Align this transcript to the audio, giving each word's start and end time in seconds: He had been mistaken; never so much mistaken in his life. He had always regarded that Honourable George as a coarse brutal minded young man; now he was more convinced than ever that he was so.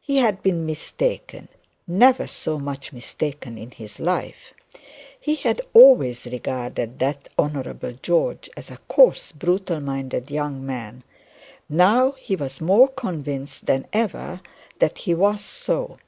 He 0.00 0.16
had 0.16 0.42
been 0.42 0.66
mistaken; 0.66 1.46
never 1.86 2.26
so 2.26 2.58
much 2.58 2.92
mistaken 2.92 3.56
in 3.56 3.70
his 3.70 4.00
life. 4.00 4.52
He 5.20 5.36
had 5.36 5.60
always 5.72 6.26
regarded 6.26 6.98
that 6.98 7.28
Honourable 7.38 7.92
George 8.02 8.50
as 8.56 8.72
a 8.72 8.78
coarse 8.88 9.30
brutal 9.30 9.78
minded 9.78 10.28
young 10.28 10.66
man; 10.66 11.04
now 11.68 12.10
he 12.18 12.34
was 12.34 12.60
more 12.60 12.88
convinced 12.88 13.66
than 13.66 13.86
ever 13.92 14.40
that 14.80 14.98
he 14.98 15.14
was 15.14 15.40
so. 15.44 15.98